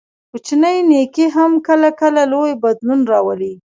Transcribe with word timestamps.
کوچنی 0.29 0.77
نیکي 0.89 1.25
هم 1.35 1.51
کله 1.67 1.89
کله 2.01 2.21
لوی 2.31 2.53
بدلون 2.63 2.99
راولي. 3.11 3.53